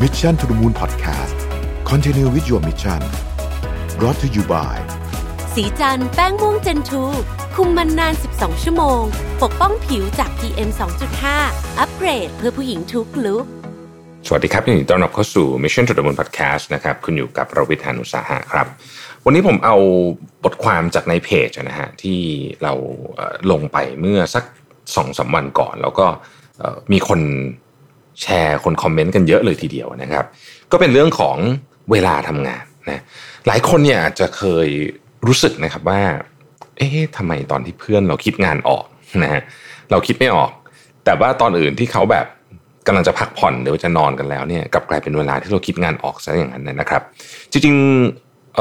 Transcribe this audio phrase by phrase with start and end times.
[0.00, 1.36] Mission to the Moon Podcast
[1.84, 3.00] Continue with your mission
[3.98, 4.76] brought to you by
[5.54, 7.02] สีจันแป้งม่วงเจนทู
[7.54, 9.00] คุมมันนาน 12 ชั่วโมง
[9.42, 10.70] ปกป้องผิวจาก PM
[11.24, 13.44] 2.5 อัปเกรดเพื่อผู้หญิงทุกลุก
[14.26, 18.66] สวัสดีครับยินดีต้อนรับเข้าสู่ Mission to the Moon Podcast นะครับ คุณอยู่กับเราวิทยานุสาหะครับ
[19.24, 19.76] วันนี้ผมเอา
[20.44, 22.20] บทความจากในเพจนะฮะที่
[22.62, 22.72] เรา
[23.14, 24.44] เอ่อลงไปเมื่อสัก
[24.96, 26.06] สองสามวันก่อน แล้วก็
[26.58, 27.20] เอ่อมีคน
[28.20, 30.24] แชร์คนคอมเมนต์กันเยอะเลยทีเดียวนะครับ
[30.72, 31.36] ก็เป็นเรื่องของ
[31.90, 33.02] เวลาทำงานนะ
[33.46, 34.68] หลายคนเนี่ยอาจจะเคย
[35.26, 36.00] รู้สึกนะครับว่า
[36.76, 38.84] เอ๊ะทำไมตอนที่เพื่อนเราคิดงานออก
[39.22, 39.42] นะฮะ
[39.90, 40.50] เราคิดไม่ออก
[41.04, 42.26] แต่ว่าตอนอื่นที่เขาแบบ
[42.86, 47.02] กำลังจะพักผ่อนหรือว่าจะนอนกันแล้วเนี่ยกลับกลายเป็นเวลาที่เราคิดงานออกซะอย่างนั้นนะครับ
[47.52, 48.58] จริงๆเ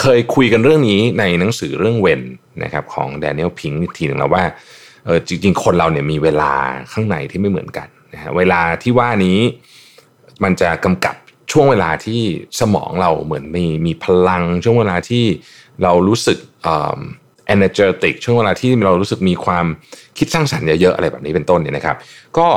[0.00, 2.22] เคยคุยกันเรื่องนี้ในหนังสือเรื่องเวน
[2.64, 4.44] นะครับของแดเนียลพิงค์ทีหนึ่งแล้วว่า
[5.28, 6.52] จริง ๆ คนเราเนี่ยมีเวลา
[6.92, 9.38] ข้างในที่ไม่เหมือนกัน นะฮะเวลาที่ว่านี้
[10.42, 11.14] มันจะกำกับ
[11.52, 12.20] ช่วงเวลาที่
[12.60, 15.24] สมองเราเหมือนมีมีพลัง ช่วงเวลาที่
[15.82, 16.98] เรารู้สึกเอ่อ
[17.54, 19.66] energetic ช่วงเวลาที่เรารู้สึกมีความ
[20.18, 21.96] คิดสร้างสรรค์เยอะๆอะไรแบบนี้เป็นต้นเนี่ยนะครับ
[22.38, 22.48] ก็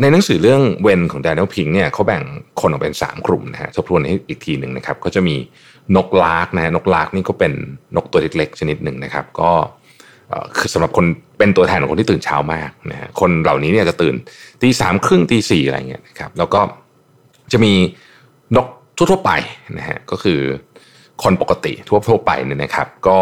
[0.00, 2.22] ในหนังสือเรื่องเวนของ Daniel Pink เนี่ยเขาแบ่ง
[2.60, 5.36] คนออกเป็น 3 กลุ่มนะฮะทบทวนให้อีกทีหนึ่งนะครับ ก็จะมี
[5.96, 7.52] นกลากนะฮะนกลากนี่ก็เป็น
[7.96, 9.52] นกตัวเล็กๆชนิดหนึ่งนะครับ ก็
[9.84, 11.06] เคือสำหรับคน
[11.38, 14.14] เป็นตัวแทนของคนที่ตื่นเช้ามากนะฮะคนเหล่านี้เนี่ยจะตื่น
[14.62, 16.60] ตีสามครึ่งตีสี่อะไรเงี้ยนะครับแล้วก็
[17.52, 17.72] จะมี
[18.56, 19.30] นกทั่วๆไป
[19.78, 20.40] นะฮะก็คือ
[21.22, 23.18] คนปกติทั่วๆไปเนี่ยนะครับ ก็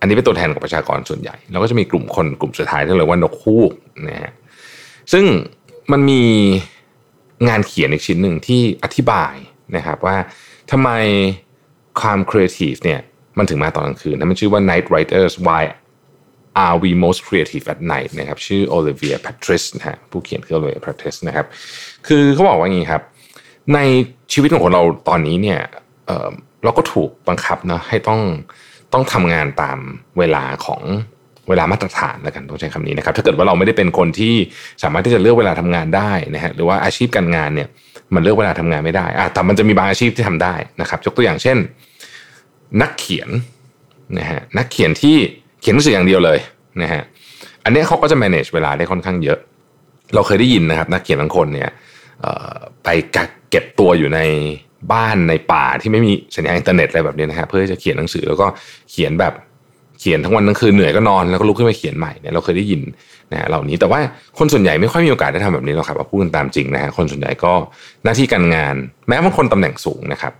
[0.00, 3.72] อันนี้เป็นตัวแทนของประชากรส่วนใหญ่ แล้วก็จะมีกลุ่มคนกลุ่มสุดท้ายที่เรียกว่านกฮูก
[4.08, 4.32] นะฮะ
[5.12, 5.24] ซึ่ง
[5.92, 6.22] มันมี
[7.48, 9.34] งานเขียนอีกชิ้นหนึ่งที่อธิบาย
[9.76, 10.16] นะครับว่า
[10.70, 10.90] ทำไม
[12.00, 13.00] ความครีเอทีฟเนี่ย
[13.38, 15.62] มันถึงมาตอนกลางคืนนะมันชื่อว่า Night Writers Why
[16.62, 21.46] Are We Most Creative at Night นะครับชื่อ Olivia Patrice นะฮะผู้เขียนคือ Olivia Patrice นะครับ
[22.06, 23.02] คือเขาบอกว่าอย่างนี้ครับ
[23.74, 23.78] ใน
[24.32, 25.60] ชีวิตของคนเราตอนนี้เนี่ย
[26.06, 28.20] เเราก็ถูกบังคับนะให้ต้อง
[28.92, 29.78] ต้องทำงานตาม
[30.18, 30.82] เวลาของ
[31.48, 34.34] เวลามาตรฐานแล้วกันต้องใช้คำนี้นะครับ ถ้าเกิดว่าเราไม่ได้เป็นคนที่
[34.82, 37.68] สามารถที่จะเลือกเวลาทำงานได้นะฮะหรือว่าอาชีพการงานเนี่ย
[38.14, 41.56] มันเลือกเวลาทำงานไม่ได้อะแต่มันจะมีบางอาชีพที่ทำได้นะครับยกตัวอย่างเช่น
[42.82, 43.28] นักเขียน
[44.18, 45.16] นะฮะนักเขียนที่
[45.60, 46.38] เขียนหนังสืออย่างเดียวเลย
[46.82, 47.02] นะฮะ
[47.64, 49.38] อันนี้เขาก็จะ manage เวลาได้ค่อนข้างเยอะ
[50.14, 51.70] เราเคยได้ยินนะครับนักเขียนบางคนเนี่ย
[52.84, 54.20] ไปกักเก็บตัวอยู่ใน
[54.92, 58.46] บ้านในป่าที่ไม่มีสัญญาณอินเทอร์เน็ตอะไรแบบนี้นะฮะเพื่อจะเขียนหนังสือแล้วก็
[58.90, 59.34] เขียนแบบ
[60.00, 62.80] เขียนทั้งวันทั้งคืนเหนื่อยก็นอนแล้วก็ลุกขึ้นมาเขียนใหม่เนี่ยเราเคยได้ยิน
[63.32, 64.00] นะฮะเหล่านี้แต่ว่า
[64.38, 67.52] คนส่วนใหญ่ไม่ค่อยมีโอกาสได้ทำแบบนี้หรอกครับเอาพูดกันตามจริงนะฮะคนส่วนใหญ่ก็
[68.04, 68.74] หน้าที่การงาน
[69.08, 70.32] แม้บางคนตำแหน่งสูงนะครับ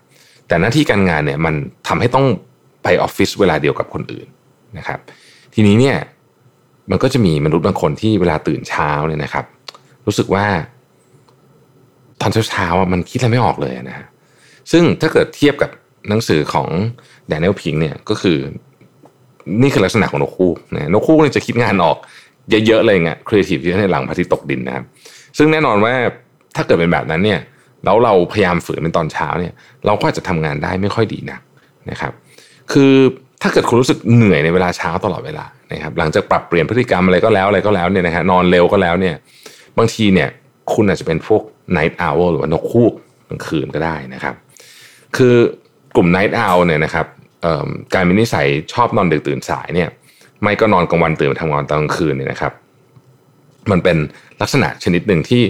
[0.48, 1.54] แต่หน้าที่การงานเนี่ยมัน
[1.88, 2.26] ทำให้ต้อง
[2.82, 4.26] ไปออฟฟิศเวลาเดียวกับคนอื่น
[4.78, 4.98] นะครับ
[5.54, 5.96] ทีนี้เนี่ย
[6.90, 9.44] มันก็จะมีมนุษย์บางคนที่เวลาตื่นเช้าเนี่ยนะครับ
[10.06, 10.46] รู้สึกว่า
[12.20, 14.06] ตอนเช้าๆอะมันคิดอะไรไม่ออกเลยนะฮะ
[14.72, 15.70] ซึ่งถ้าเกิดเทียบกับ
[16.08, 16.68] หนังสือของ
[17.28, 18.38] แดเนียลพิงเนี่ยก็คือ
[19.62, 21.96] นี่คือลักษณะของนกคู่นะนกคู่เนี่ยจะคิดงานออก
[22.66, 24.84] เยอะๆเลยไงครีเอทีฟที่ในหลังพระอาทิตย์ตกดินนะครับ
[25.38, 25.94] ซึ่งแน่นอนว่า
[26.56, 27.40] ถ้าเกิดเป็นแบบนั้นเนี่ย
[27.84, 29.52] แล้วเราพยายามฝืนเป็นตอนเช้าเนี่ย
[29.86, 31.40] เราก็อาจจะทำงานได้ไม่ค่อยดีนัก
[31.90, 32.12] นะครับ
[32.72, 32.92] คือ
[33.42, 39.14] ถ้าเกิดคุณรู้สึกเหนื่อยในเวลาเช้าตลอดเวลา นะครับหลังจากปรับเปลี่ยนพฤติกรรมอะไรก็แล้วอะไรก็แล้วเนี่ยนะฮะนอนเร็วก็แล้วเนี่ย
[39.78, 40.28] บางทีเนี่ย
[40.72, 41.42] คุณอาจจะเป็นพวก
[41.76, 42.92] night owl หรือว่านกคูก
[43.28, 44.34] กลางคืนก็ได้นะครับ
[45.16, 45.34] คือ
[45.96, 47.06] กลุ่ม night owl เนี่ยนะครับ
[47.94, 49.88] การมีนิสัยชอบนอนดึกตื่นสายเนี่ย
[50.42, 52.52] ไม่ก็นอนกลางวันตื่นมาทำงานตอนกลางคืนเนี่ยนะครับ
[53.70, 53.96] มันเป็น
[54.40, 55.42] ลักษณะชนิดหนึ่งที่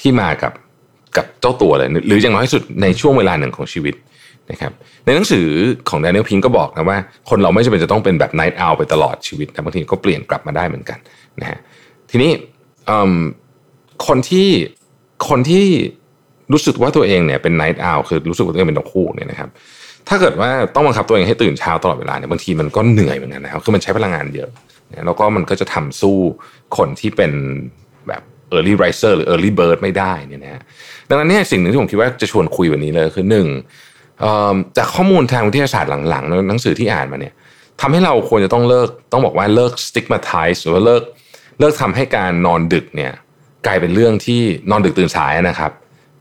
[0.00, 0.52] ที่มากับ
[1.16, 3.94] กับเจ้าตัวเลย หรืออย่างน้อยที่สุดในช่วงเวลาหนึ่งของชีวิต
[4.50, 4.72] นะครับ
[5.04, 5.46] ในหนังสือ
[5.88, 6.98] ของ Daniel Pink ก็บอกนะว่า
[7.30, 10.98] คนเราไม่จำเป็นจะต้องเป็นแบบ night owl ไปตลอดชีวิตแต่บางทีก็เปลี่ยนกลับมาได้เหมือนกัน
[11.40, 11.58] นะฮะ
[12.10, 12.30] ทีนี้
[14.06, 14.48] คนที่
[15.28, 15.66] คนที่
[16.52, 19.48] รู้สึกว่าตัวเองเนี่ยเป็น night owl คือรู้สึกว่าตัวเองเป็นนกคู่เนี่ยนะครับ
[20.08, 24.50] ถ้าเกิดว่าต้องบังคับตัวเองให้ตื่นเช้าตลอดเวลาเนี่ยบางทีมันก็เหนื่อยเหมือนกันนะครับคือมันใช้พลังงานเยอะ
[25.06, 26.18] แล้วก็มันก็จะทำสู้
[26.76, 27.32] คนที่เป็น
[28.08, 28.22] แบบ
[28.56, 30.62] early riser หรือ early bird ไม่ได้เนี่ยนะฮะ
[31.08, 33.46] ดังนั้นเนี่ยสิ่งหนึ่งที่ผมคิดว่าจะชวนคุยวันนี้เลยคือหนึ่ง
[34.76, 37.34] จากข้อมูลทางวิทยาศาสตร์หลังๆหนังสือที่อ่านมาเนี่ย
[37.80, 41.02] ทำให้เราควรจะต้องเลิกต้องบอกว่าเลิก stigmatize หรือว่าเลิก
[41.60, 43.12] เลิกทำให้การนอนดึกเนี่ย
[43.66, 44.40] กลายเป็นเรื่องที่
[44.70, 45.72] นอนดึกตื่นสายนะครับ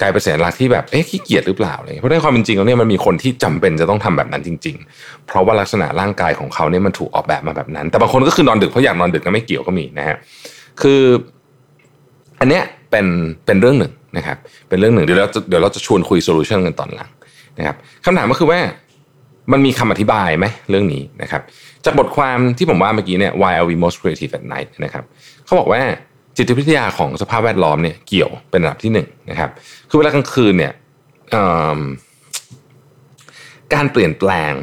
[0.02, 10.18] กลายเป็นสัญลักษณ์ที่แบบเอ๊ะขี้เกียจหรือเปล่าเลยเพราะในความเป็นจริงแล้วเนี่ยมันมีคนที่จำเป็นจะต้องทำแบบนั้นจริง ๆ เพราะว่าลักษณะร่างกายของเขาเนี่ยมันถูกออกแบบมาแบบนั้น แต่บางคนก็คือนอนดึกเพราะอยากนอนดึกก็ไม่เกี่ยวก็มีนะฮะ
[10.82, 11.02] คือ
[12.40, 13.06] อันเนี้ยเป็น
[13.46, 14.38] เป็นเรื่องหนึ่งนะครับ
[14.70, 17.10] เป็นเรื่องหนึ่งเดี๋ยวเราจะเดี๋ยวเราจะชวนคุยโซลูชันกันตอนหลัง
[17.60, 17.76] นะครับ
[18.06, 18.60] คำถามก็คือว่า
[19.52, 21.42] มันมีคำอธิบายไหมเรื่องนี้นะครับ
[21.86, 25.04] จากบทความที่ผมว่าเมื่อกี้เนี่ย Why are we most creative at night นะครับ
[25.46, 25.82] เขาบอกว่า
[26.38, 29.50] จิตวิทยาของสภาพแวดล้อมเนี่ยเกี่ยวเป็นระดับที่หนึ่งนะครับ
[29.90, 30.74] คือเวลากลางคืนเนี่ย
[33.74, 34.54] การเปลี่ยนแปลง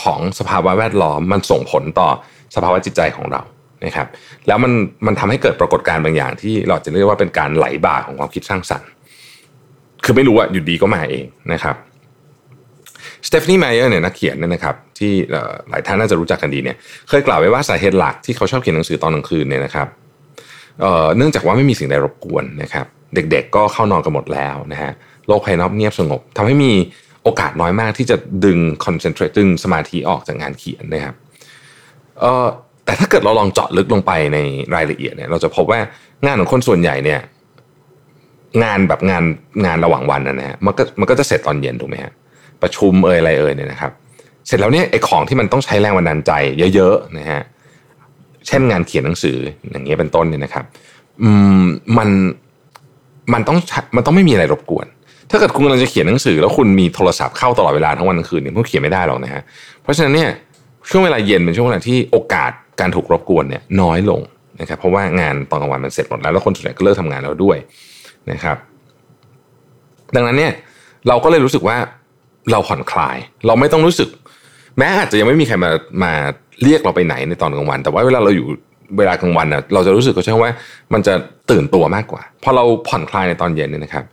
[0.00, 2.08] ของสภาวะแวดล้อม มันส่งผลต่อ
[2.54, 3.42] สภาวะจิตใจของเรา
[3.84, 4.08] นะครับ
[4.46, 4.72] แล้วมัน
[5.06, 8.88] มันทำให้เกิดปรากฏการณ์บางอย่าง ที่เราจะเรียกว่าเป็นการไหลบ่าของความคิดสร้างสรรค์
[10.04, 11.76] คือไม่รู้ว่าอยู่ดีก็มาเองนะครับ
[13.28, 15.12] สเตฟานีไมเออร์เนี่ยนักเขียนเนี่ยนะครับที่
[15.68, 16.76] หลายท่านน่าจะรู้จักกันดีเนี่ย
[17.08, 19.88] เคยกล่าวไว้ว่าสาเหตุหลักที่เขาชอบเขียนหนังสือตอนกลางคืนเนี่ยนะครับ
[21.16, 24.92] เนื่องจากว่าไม่มีสิ่งใดรบกวนนะครับเด็กๆก็เข้านอนกันหมดแล้วนะฮะ
[25.26, 26.72] โลกภายนอกเงียบสงบทำให้มี
[27.22, 31.14] โอกาสน้อยมากที่จะดึงคอนเซนเทรตดึงสมาธิออกจากงานเขียนนะครับ
[32.84, 34.38] แต่ถ้าเกิดเราลองเจาะลึกลงไปใน
[34.74, 35.80] รายละเอียดเนี่ยเราจะพบว่า
[36.24, 37.20] งานของคนส่วนใหญ่เนี่ย
[38.62, 39.24] งานแบบงาน
[39.66, 42.12] งานระหว่างวันนะฮะมันก็มันก็จะเสร็จตอนเย็นถูกไหมฮะ
[42.64, 43.92] ประชุมเอ่ยอะไรเอ่ยเนี่ยนะครับ
[44.46, 46.32] เสร็จแล้วเนี่ยไอ้ของที่มันต้องใช้แรงบันดาลใจ
[46.74, 47.42] เยอะๆนะฮะ
[48.46, 49.36] เช่นงานเขียนหนังสือ
[49.70, 50.64] อย่างเงี้ยเป็นต้นเนี่ยนะครับ
[51.22, 51.30] อื
[51.60, 51.64] ม
[51.98, 52.08] มัน
[53.32, 53.58] มันต้อง
[53.96, 54.86] มันต้องไม่มีอะไรรบกวน
[55.30, 59.42] ถ้าเกิดคุณกำลังจะเขียนหนังสือ แล้วคุณมีโทรศัพท์เข้าตลอดเวลาทั้งวันทั้งคืนเนี่ยคุณเขียนไม่ได้หรอกนะฮะ
[59.82, 60.30] เพราะฉะนั้นเนี่ย
[60.90, 64.20] ช่วงเวลาเย็นเป็นช่วงเวลาที่โอกาสการถูกรบกวนเนี่ยน้อยลง
[64.60, 67.56] นะครับเพราะว่างานตอนกลางวันมันเสร็จหมดแล้วแล้วคนส่วนใหญ่ก็เลิกทำงานแล้วด้วย
[68.30, 68.56] นะครับ
[70.14, 70.52] ดังนั้นเนี่ย
[71.08, 71.76] เราก็เลยรู้สึกว่า
[72.52, 74.08] เราผ่อนคลาย เราไม่ต้องรู้สึก
[74.78, 75.70] แม้อาจจะยังไม่มีใครมา
[76.04, 76.12] มา
[76.62, 78.46] เรียกเราไปไหนในตอนกลางวัน แต่ว่าเวลาเราอยู่
[78.98, 80.52] เวลากลางวันน่ะเราจะรู้สึกก็ใช่ว่า
[80.92, 81.14] มันจะ
[81.50, 84.04] ตื่นตัวมากกว่าพอเราผ่อนคลายในตอนเย็นเนี่ยนะครับ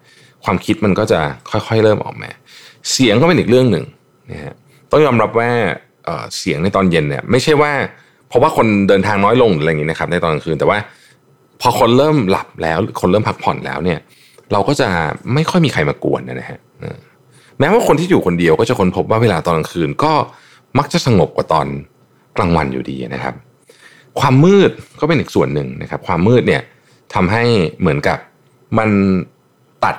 [0.44, 1.20] ความคิดมันก็จะ
[1.52, 2.30] ค่อยๆเริ่มออกมา
[2.92, 3.86] เสียงก็เป็นอีกเรื่องหนึ่ง
[4.32, 4.54] นะฮะ
[4.92, 5.50] ต้องยอมรับว่า
[6.38, 7.72] เสียงในตอนเย็นเนี่ยไม่ใช่ว่า
[8.30, 10.78] เพราะว่าคนเดินทางน้อยลงหรืออะไรอย่างนี้นะครับในตอนกลางคืนแต่ว่า
[11.62, 14.00] พอคนเริ่มหลับแล้วคนเริ่มพักผ่อนแล้วเนี่ย
[14.54, 14.88] เราก็จะ
[15.34, 16.60] ไม่ค่อยมีใครมากวนนะฮะ
[17.62, 20.14] แม้ว่าคนที่อยู่คนเดียวก็จะค้นพบว่าเวลาตอนกลางคืนก็
[20.78, 21.68] มักจะสงบกว่าตอน
[22.38, 23.36] กลางวันอยู่ดีนะครับ
[24.20, 26.62] ความมืดก็เป็นอีกส่วนหนึ่งนะครับ ความมืดเนี่ย
[27.14, 27.44] ทำให้
[27.80, 28.18] เหมือนกับ
[28.78, 28.90] มัน
[29.84, 29.96] ตัด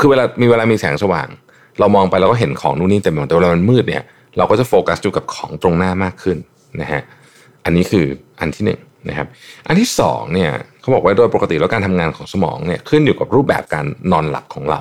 [0.00, 1.28] คือเวลามีเวลามีแสงสว่าง
[1.78, 4.02] เรามองไปเราก็เห็นของนู่นนี่เต็มไปหมดแต่เวลามันมืดเนี่ย
[4.36, 6.38] เราก็จะโฟกัสอยู่กับของตรงหน้ามากขึ้น
[6.80, 7.02] นะฮะ
[7.64, 8.06] อันนี้คือ
[8.40, 9.26] อันที่หนึ่งนะครับ
[9.66, 14.80] อันที่สองเนี่ยเขาบอกว่าโดยปกติแล้วการทำงานของสมองเนี่ยขึ้นอยู่กับรูปแบบการนอนหลับของเรา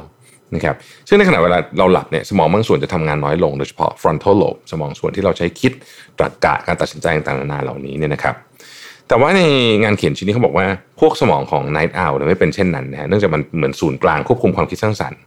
[0.55, 0.75] นะครับ
[1.07, 5.71] ซึ่งในขณะเวลาเราหลับเนี่ยสมองบางส่วนจะทำงานน้อยลงโดยเฉพาะ frontal lobe สมองส่วนที่เราใช้คิด
[6.17, 8.35] ตรรกะการตัดสินใจต่างๆนานาเหล่านี้เนี่ยนะครับ
[9.07, 9.41] แต่ว่าใน
[9.83, 10.65] งานเขียนชิ้นนี้เขาบอกว่า
[10.99, 15.19] พวกสมองของ night owl ไม่เป็นเช่นนั้นนะเนื่องจากมันเหมือนศูนย์กลางควบคุมความคิดสร้างสรรค์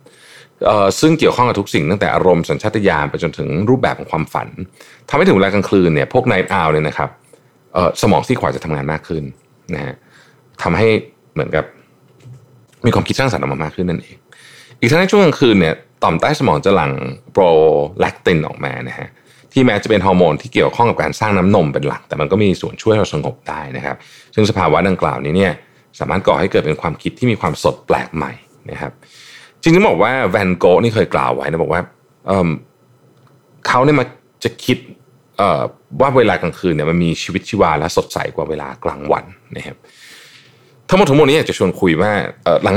[1.00, 4.48] ซึ่งเกี่ยวข้องกับทุกสิ่งตั้งแต่อารมณ์สัญชาตญาณไปจนถึงรูปแบบของความฝัน
[5.08, 7.10] ทำให้ถึงเวลากลางคืนเนี่ยพวก night owl เนี่ยนะครับ
[8.02, 9.24] สมองที่ขวาจะทำงานมากขึ้น
[9.74, 9.94] นะฮะ
[10.62, 10.88] ทำให้
[11.34, 11.64] เหมือนกับ
[12.86, 14.16] มีความคิดสร้างสรรค์ออกมามากขึ้นนั่นเอง
[14.82, 16.92] อีกทั้งในช่วงกลางคืนเนี่ยต่อมใต้สมองจะหลั่ง
[17.32, 17.44] โปร
[18.00, 19.08] แลคตินออกมานะฮะ
[19.52, 23.96] ที่แม้จะเป็นฮอร์โมนที่เกี่ยวข้องกับการสร้างน้ำนมเป็นหลัก แต่มันก็มีส่วนช่วยเราสงบได้นะครับ
[24.34, 25.52] ซึ่งสภาวะดังกล่าวนี้เนี่ย
[25.98, 28.32] สามารถก่อให้เกิดเป็นความคิดที่มีความสดแปลกใหม่
[28.70, 28.92] นะครับ
[29.62, 31.82] จริงๆบอกว่าแวนโกนี่เคยกล่าวไว้นะบอกว่า
[32.26, 34.04] เเขาเนี่ยมา
[34.44, 34.78] จะคิด
[36.00, 39.24] ว่าเวลากลางคืนเนี่ยมันมีชีวิตชีวาและสดใสกว่าเวลากลางวัน
[39.56, 39.76] นะครับ
[40.92, 42.12] ทั้งหมดทั้งหมดนี้อยากจะชวนคุยว่า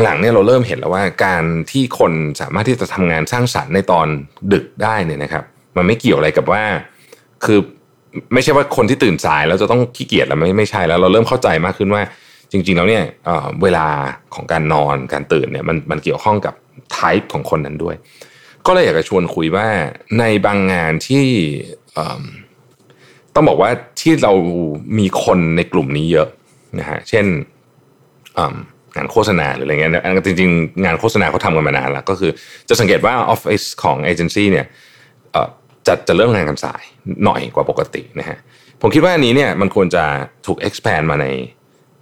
[0.03, 4.07] หลังๆเนี่ยเราเริ่มเห็นแล้วว่าการที่คนสามารถที่จะทำงานสร้างสรรค์ในตอน
[4.53, 5.43] ดึกได้เนี่ยนะครับ
[5.77, 6.63] มันไม่เกี่ยวอะไรกับว่า
[7.45, 7.59] คือ
[8.33, 12.01] ไม่ใช่ว่าคนที่ตื่นสายแล้วจะต้องขี้เกียจแล้วไม่ไม่ใช่แล้ว เราเริ่มเข้าใจมากขึ้นว่า
[12.51, 13.03] จริง ๆ แล้วเนี่ย
[13.63, 13.87] เวลา
[14.35, 16.53] ของการนอนการตื่นเนี่ยมันมันเกี่ยวข้องกับ
[16.91, 17.95] ไทป์ของคนนั้นด้วย
[18.65, 19.67] ก็เลยอยากจะชวนคุยว่า
[20.19, 21.25] ในบางงานที่
[23.35, 23.69] ต้องบอกว่า
[24.01, 24.33] ที่เรา
[24.99, 26.27] มีคนในกลุ่มนี้เยอะ
[26.79, 27.25] นะฮะเช่น
[28.95, 29.91] งานโฆษณาหรืออะไรเงี้ย
[30.25, 32.31] จริงๆ งานโฆษณาเขาทำกันมานานแล้ว ก็คือ
[32.69, 34.65] จะสังเกตว่าออฟฟิศของเอเจนซี่เนี่ย
[35.87, 36.83] จะจะเริ่มงานกันสาย
[37.25, 38.37] หน่อยกว่าปกตินะฮะ
[38.81, 40.03] ผมคิดว่าอันนี้เนี่ยมันควรจะ
[40.45, 41.27] ถูก expand มาใน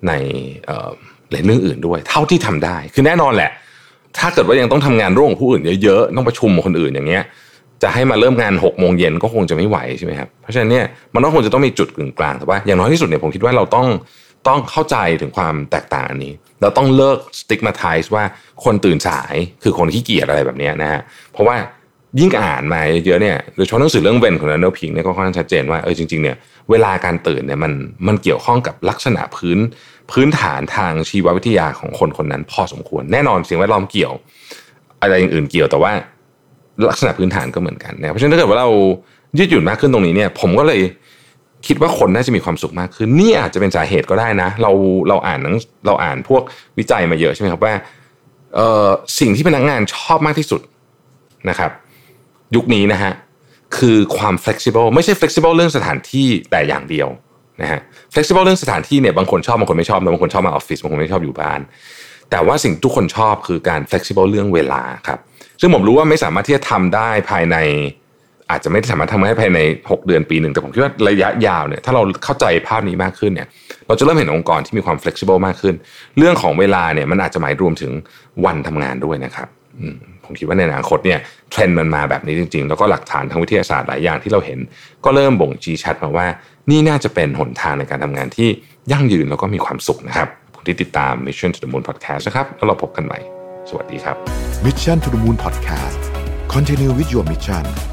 [0.07, 3.51] ในเรื่องอื่นด้วย เท่าที่ทำได้ คือแน่นอนแหละ
[4.17, 7.23] ถ้าเกิดว่ายังต้องทำงานร่วมกับผู้อื่นเยอะๆต้องประชุมกับคนอื่นอย่างเงี้ย
[7.83, 13.87] จะให้มาเริ่มงาน6กโมงเย็นก็คงจะไม่ไหวใช่ไหมครับเพราะฉะนั้นเนี่ยมันต้องควรจะต้องมีจุดกึ่งกลางแต่ว่าอย่างน้อยที่สุดเนี่ยผมคิดว่าเราต้อง
[14.47, 18.23] ต้องเข้าใจถึงความแตกต่างอันนี้ เราต้องเลิกสติ๊กมาไทส์ว่า
[18.63, 21.01] คนตื่นสายคือคนขี้เกียจอะไรแบบนี้นะฮะ
[21.33, 21.55] เพราะว่า
[22.19, 26.35] ยิ่งอ่านมาเยอะเนี่ยโดยเฉพาะหนังสือเรื่องเวนของนันเดลพิงเนี่ยก็ค่อนข้างชัดเจนว่าเออจริงๆเนี่ย
[26.71, 27.73] เวลาการตื่นเนี่ยมัน
[28.07, 29.59] มันเกี่ยวข้องกับลักษณะพื้น
[30.11, 34.13] พื้นฐานทางชีววิทยาของคนคนนั้นพอสมควร แน่นอนสิ่งแวดล้อมเกี่ยว
[35.01, 35.91] อะไรอย่างอื่นเกี่ยวแต่ว่า
[36.89, 38.69] ลักษณะพื้นฐานก็เหมือนกันนะเพราะฉะนั้นถ้าเกิดว่าเรา
[39.37, 40.79] ยืดหยุ่นมากขึ้นตรงนี้เนี่ยผมก็เลย
[41.67, 44.71] คิดว่าคนน่าจะมีความสุขมากขึ้นนี่อาจจะเป็นสาเหตุก็ได้นะ เรา
[45.09, 46.41] เราอ่านนังเราอ่านพวก
[46.77, 47.73] วิจัยมาเยอะใช่ไหมครับว่า
[48.55, 48.87] เอ่อ
[49.19, 50.61] สิ่งที่พนักงานชอบมากที่สุด
[51.49, 51.71] นะครับ
[52.55, 53.13] ยุคนี้นะฮะ
[53.77, 57.07] คือความ flexible ไม่ใช่ flexible เรื่องสถานที่แต่อย่างเดียว
[57.61, 57.79] นะฮะ
[58.13, 61.59] flexible เรื่องสถานที่เนี่ยบางคนชอบบางคนไม่ชอบ บางคนชอบมาออฟฟิศบางคนไม่ชอบอยู่บ้าน
[62.31, 65.19] แต่ว่าสิ่งทุกคนชอบคือการ flexible เรื่องเวลาครับ
[65.61, 67.57] ซึ่งผมรู้ว่าไม่สามารถที่จะทำได้ภายใน
[68.53, 73.47] อาจจะไม่สามารถทำได้ภายใน 6 เดือนปีหนึ่งแต่ผมคิดว่าระยะยาวเนี่ยถ้าเราเข้าใจภาพนี้มากขึ้นเนี่ย
[73.87, 75.75] เราจะเริ่มเห็นองค์กรที่มีความ flexible มากขึ้น
[76.17, 77.91] เรื่องของเวลาเนี่ยมันอาจจะหมายรวมถึง
[78.45, 79.47] วันทำงานด้วยนะครับ
[80.25, 81.19] ผมคิดว่าในอนาคตเนี่ย
[81.51, 84.59] เทรนด์มันมาแบบนี้จริง ๆ แล้วก็หลักฐานทางวิทยาศาสตร์หลายอย่างที่เราเห็น
[85.05, 86.25] ก็เริ่มบ่งชี้ชัดมาว่า
[86.69, 88.49] นี่น่าจะเป็นหนทางในการทำงานที่
[88.91, 93.19] ยั่งยืนแล้วก็มีความสุขนะครับคุณที่ติดตาม Mission to the Moon Podcast นะครับแล้วเราพบกันใหม่
[93.69, 94.15] สวัสดีครับ
[94.65, 96.01] Mission to the Moon Podcast
[96.53, 97.92] Continue with your mission